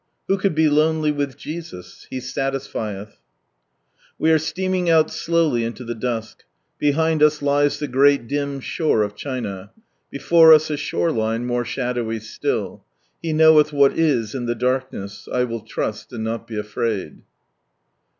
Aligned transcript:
Who 0.27 0.39
could 0.39 0.55
be 0.55 0.67
lonely 0.67 1.11
with 1.11 1.37
Jesus? 1.37 2.07
He 2.09 2.19
satisfieth! 2.19 3.19
We 4.17 4.31
are 4.31 4.39
steaming 4.39 4.89
out 4.89 5.11
slowly 5.11 5.63
into 5.63 5.83
the 5.83 5.93
dusk. 5.93 6.43
Behind 6.79 7.21
us 7.21 7.43
lies 7.43 7.77
the 7.77 7.87
great 7.87 8.25
dim 8.27 8.61
shore 8.61 9.03
of 9.03 9.15
China. 9.15 9.69
Before 10.09 10.53
us 10.55 10.71
a 10.71 10.77
shore 10.77 11.11
line, 11.11 11.45
more 11.45 11.65
shadowy 11.65 12.19
still. 12.19 12.83
He 13.21 13.31
knoweih 13.31 13.71
what 13.71 13.93
is 13.95 14.33
in 14.33 14.47
the 14.47 14.55
darkness. 14.55 15.29
I 15.31 15.43
will 15.43 15.61
trust 15.61 16.11
and 16.11 16.23
not 16.23 16.47
be 16.47 16.57
afraid. 16.57 17.21